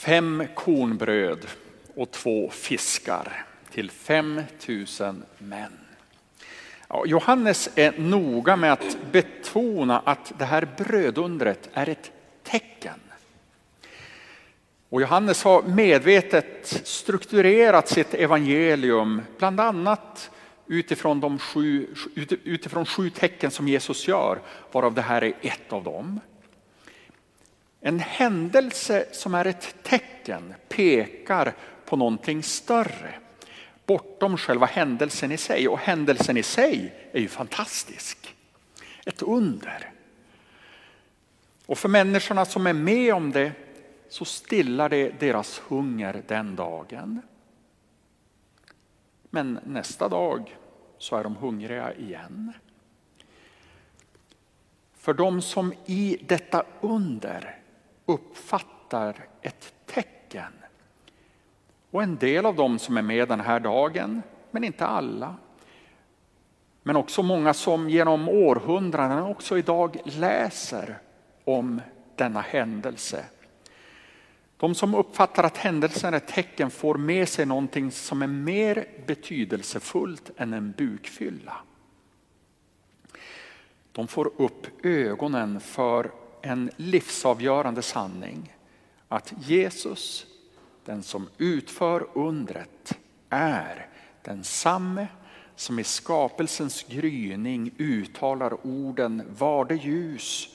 [0.00, 1.46] Fem kornbröd
[1.94, 5.78] och två fiskar till fem tusen män.
[6.88, 13.00] Ja, Johannes är noga med att betona att det här brödundret är ett tecken.
[14.88, 20.30] Och Johannes har medvetet strukturerat sitt evangelium bland annat
[20.66, 21.94] utifrån, de sju,
[22.44, 24.38] utifrån sju tecken som Jesus gör,
[24.72, 26.20] varav det här är ett av dem.
[27.80, 33.14] En händelse som är ett tecken pekar på någonting större.
[33.86, 35.68] Bortom själva händelsen i sig.
[35.68, 38.36] Och händelsen i sig är ju fantastisk.
[39.06, 39.92] Ett under.
[41.66, 43.52] Och för människorna som är med om det
[44.08, 47.22] så stillar det deras hunger den dagen.
[49.30, 50.56] Men nästa dag
[50.98, 52.52] så är de hungriga igen.
[54.96, 57.59] För de som i detta under
[58.10, 60.52] uppfattar ett tecken.
[61.90, 65.36] Och en del av dem som är med den här dagen, men inte alla.
[66.82, 70.98] Men också många som genom århundraden också idag läser
[71.44, 71.80] om
[72.16, 73.24] denna händelse.
[74.56, 78.86] De som uppfattar att händelsen är ett tecken får med sig någonting som är mer
[79.06, 81.56] betydelsefullt än en bukfylla.
[83.92, 86.10] De får upp ögonen för
[86.42, 88.56] en livsavgörande sanning.
[89.08, 90.26] Att Jesus,
[90.84, 93.86] den som utför undret, är
[94.22, 95.06] densamme
[95.56, 100.48] som i skapelsens gryning uttalar orden var det ljus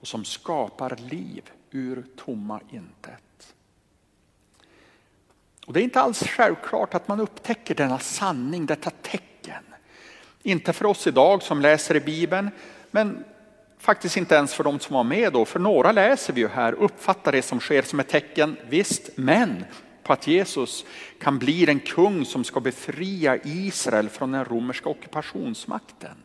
[0.00, 3.54] och som skapar liv ur tomma intet.
[5.66, 9.62] Och det är inte alls självklart att man upptäcker denna sanning, detta tecken.
[10.42, 12.50] Inte för oss idag som läser i Bibeln,
[12.90, 13.24] men
[13.78, 15.44] faktiskt inte ens för de som var med då.
[15.44, 19.64] För några läser vi ju här, uppfattar det som sker som ett tecken, visst, men
[20.02, 20.84] på att Jesus
[21.20, 26.16] kan bli den kung som ska befria Israel från den romerska ockupationsmakten.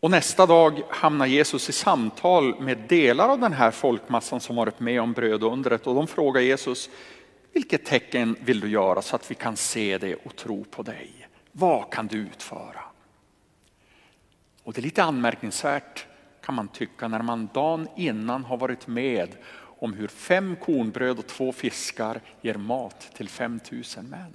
[0.00, 4.80] Och nästa dag hamnar Jesus i samtal med delar av den här folkmassan som varit
[4.80, 6.90] med om brödundret och de frågar Jesus,
[7.52, 11.28] vilket tecken vill du göra så att vi kan se det och tro på dig?
[11.52, 12.80] Vad kan du utföra?
[14.64, 16.06] Och det är lite anmärkningsvärt
[16.40, 19.36] kan man tycka när man dagen innan har varit med
[19.78, 24.34] om hur fem kornbröd och två fiskar ger mat till 5000 män.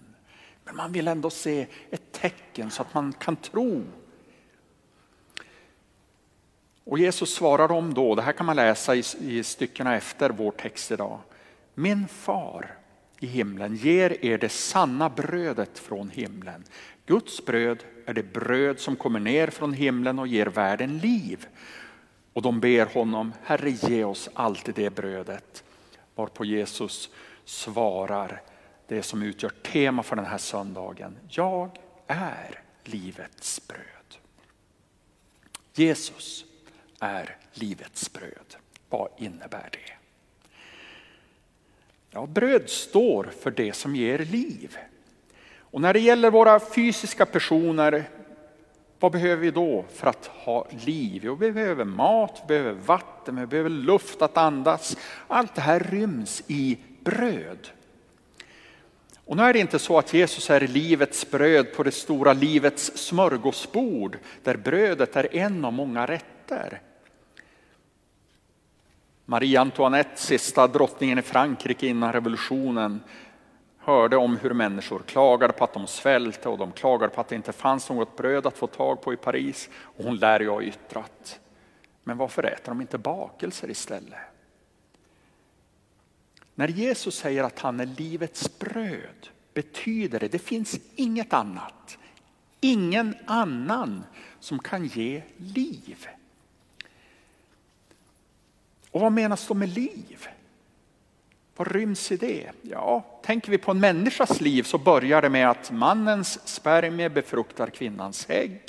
[0.64, 3.84] Men man vill ändå se ett tecken så att man kan tro.
[6.84, 10.52] Och Jesus svarar om då, det här kan man läsa i, i styckena efter vår
[10.52, 11.20] text idag.
[11.74, 12.79] Min far
[13.20, 16.64] i himlen ger er det sanna brödet från himlen.
[17.06, 21.48] Guds bröd är det bröd som kommer ner från himlen och ger världen liv.
[22.34, 25.64] Och de ber honom, Herre ge oss alltid det brödet.
[26.16, 27.10] Varpå Jesus
[27.46, 28.42] svarar
[28.88, 31.18] det som utgör tema för den här söndagen.
[31.30, 34.18] Jag är livets bröd.
[35.74, 36.46] Jesus
[37.00, 38.56] är livets bröd.
[38.90, 39.99] Vad innebär det?
[42.12, 44.78] Ja, bröd står för det som ger liv.
[45.60, 48.10] Och när det gäller våra fysiska personer,
[49.00, 51.22] vad behöver vi då för att ha liv?
[51.26, 54.98] Jo, vi behöver mat, vi behöver vatten, vi behöver luft att andas.
[55.28, 57.70] Allt det här ryms i bröd.
[59.26, 62.98] Och nu är det inte så att Jesus är livets bröd på det stora livets
[62.98, 66.82] smörgåsbord där brödet är en av många rätter.
[69.30, 73.02] Marie Antoinette, sista drottningen i Frankrike innan revolutionen,
[73.78, 77.36] hörde om hur människor klagade på att de svälte och de klagade på att det
[77.36, 79.70] inte fanns något bröd att få tag på i Paris.
[79.78, 81.40] Och hon lär ju ha yttrat.
[82.04, 84.20] Men varför äter de inte bakelser istället?
[86.56, 91.98] När Jesus säger att han är livets bröd betyder det, det finns inget annat,
[92.62, 94.04] ingen annan
[94.40, 96.08] som kan ge liv.
[98.92, 100.28] Och vad menas då med liv?
[101.56, 102.52] Vad ryms i det?
[102.62, 107.68] Ja, tänker vi på en människas liv så börjar det med att mannens spermie befruktar
[107.70, 108.62] kvinnans ägg.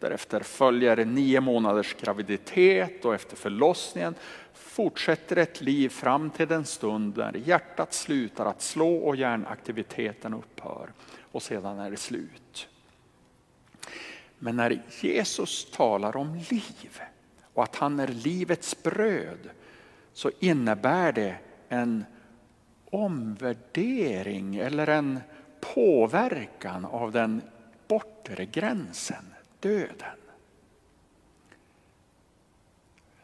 [0.00, 4.14] Därefter följer nio månaders graviditet och efter förlossningen
[4.54, 10.92] fortsätter ett liv fram till den stund när hjärtat slutar att slå och hjärnaktiviteten upphör.
[11.32, 12.68] Och sedan är det slut.
[14.38, 17.00] Men när Jesus talar om liv
[17.58, 19.50] och att han är livets bröd
[20.12, 21.36] så innebär det
[21.68, 22.04] en
[22.90, 25.20] omvärdering eller en
[25.60, 27.42] påverkan av den
[27.88, 30.18] bortre gränsen, döden.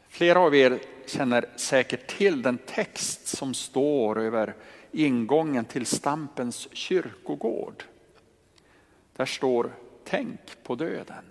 [0.08, 4.54] Flera av er känner säkert till den text som står över
[4.92, 7.84] ingången till Stampens kyrkogård.
[9.16, 11.24] Där står Tänk på döden.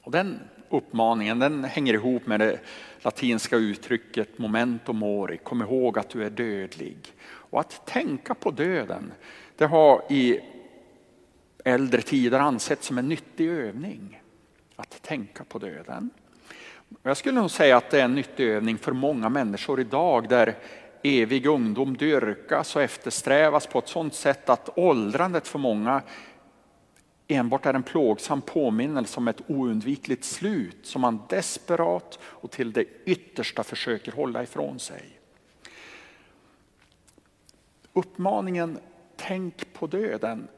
[0.00, 2.60] Och den uppmaningen den hänger ihop med det
[3.02, 6.96] latinska uttrycket momento mori, kom ihåg att du är dödlig.
[7.26, 9.12] Och att tänka på döden,
[9.56, 10.40] det har i
[11.64, 14.20] äldre tider ansetts som en nyttig övning.
[14.76, 16.10] Att tänka på döden.
[17.02, 20.54] Jag skulle nog säga att det är en nyttig övning för många människor idag där
[21.02, 26.02] evig ungdom dyrkas och eftersträvas på ett sådant sätt att åldrandet för många
[27.28, 32.84] enbart är en plågsam påminnelse om ett oundvikligt slut som man desperat och till det
[33.04, 35.20] yttersta försöker hålla ifrån sig.
[37.92, 38.78] Uppmaningen
[39.16, 40.48] Tänk på döden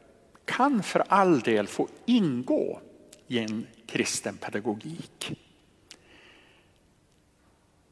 [0.45, 2.81] kan för all del få ingå
[3.27, 5.46] i en kristen pedagogik.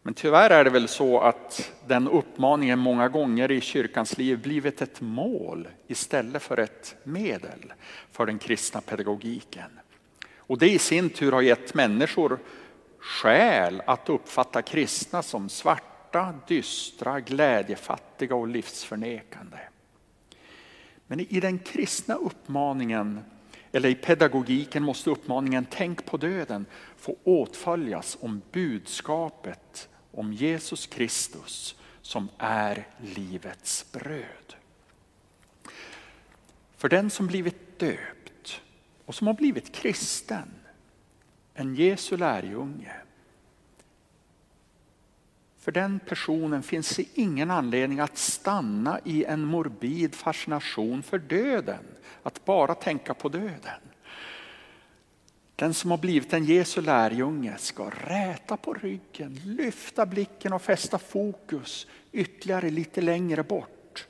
[0.06, 4.82] Men tyvärr är det väl så att den uppmaningen många gånger i kyrkans liv blivit
[4.82, 7.72] ett mål istället för ett medel
[8.12, 9.80] för den kristna pedagogiken.
[10.36, 12.38] Och det i sin tur har gett människor
[12.98, 19.58] skäl att uppfatta kristna som svarta, dystra, glädjefattiga och livsförnekande.
[21.06, 23.20] Men i den kristna uppmaningen,
[23.72, 26.66] eller i pedagogiken måste uppmaningen tänk på döden
[26.96, 34.54] få åtföljas om budskapet om Jesus Kristus som är livets bröd.
[36.76, 38.60] För den som blivit döpt
[39.04, 40.54] och som har blivit kristen,
[41.54, 42.92] en Jesu lärjunge.
[45.58, 51.84] För den personen finns det ingen anledning att stanna i en morbid fascination för döden,
[52.22, 53.80] att bara tänka på döden.
[55.56, 60.98] Den som har blivit en Jesu lärjunge ska räta på ryggen, lyfta blicken och fästa
[60.98, 64.06] fokus ytterligare lite längre bort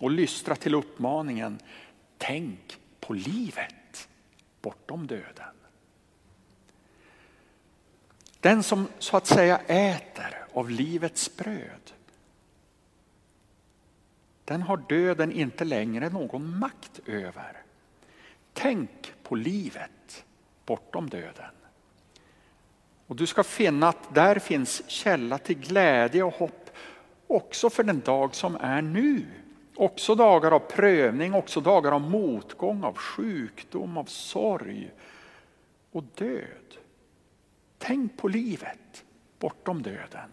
[0.00, 1.58] och lystra till uppmaningen
[2.18, 4.08] Tänk på livet
[4.62, 5.54] bortom döden.
[8.40, 11.92] Den som så att säga äter av livets bröd
[14.44, 17.62] den har döden inte längre någon makt över.
[18.52, 20.24] Tänk på livet
[20.66, 21.50] bortom döden.
[23.06, 26.70] Och du ska finna att där finns källa till glädje och hopp
[27.26, 29.26] också för den dag som är nu.
[29.76, 34.90] Också dagar av prövning, också dagar av motgång, av sjukdom, av sorg
[35.92, 36.76] och död.
[37.78, 39.04] Tänk på livet
[39.38, 40.30] bortom döden.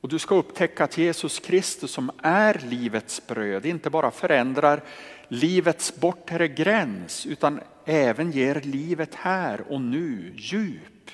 [0.00, 4.82] Och du ska upptäcka att Jesus Kristus som är livets bröd inte bara förändrar
[5.28, 11.10] livets bortre gräns utan även ger livet här och nu djup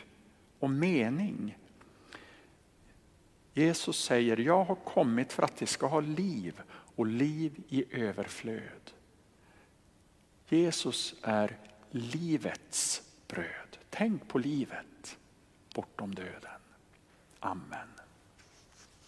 [0.58, 1.56] och mening.
[3.54, 6.60] Jesus säger, jag har kommit för att de ska ha liv
[6.96, 8.90] och liv i överflöd.
[10.48, 11.56] Jesus är
[11.90, 13.78] livets bröd.
[13.90, 15.18] Tänk på livet
[15.74, 16.60] bortom döden.
[17.40, 18.05] Amen.